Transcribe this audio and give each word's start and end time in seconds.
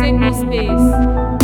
Signal 0.00 0.32
space. 0.32 1.39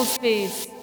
nos 0.00 0.16
fez. 0.16 0.79